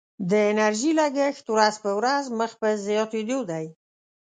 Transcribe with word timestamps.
د 0.29 0.31
انرژي 0.51 0.91
لګښت 0.99 1.45
ورځ 1.55 1.75
په 1.83 1.91
ورځ 1.99 2.23
مخ 2.39 2.51
په 2.61 2.69
زیاتیدو 2.85 3.39
دی. 3.51 3.65